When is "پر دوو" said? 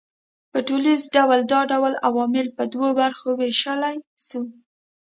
2.55-2.89